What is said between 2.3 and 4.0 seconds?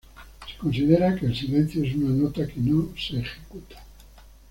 que no se ejecuta.